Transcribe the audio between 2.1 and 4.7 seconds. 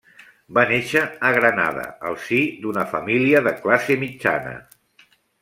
al si d'una família de classe mitjana.